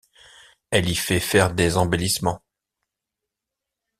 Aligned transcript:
Elle 0.71 0.89
y 0.89 0.95
fait 0.95 1.19
faire 1.19 1.53
des 1.53 1.77
embellissements. 1.77 2.41